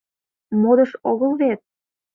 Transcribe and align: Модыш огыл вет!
Модыш 0.61 0.91
огыл 1.09 1.31
вет! 1.41 1.59